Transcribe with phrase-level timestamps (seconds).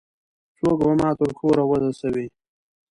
[0.57, 2.27] څوک به ما تر کوره ورسوي؟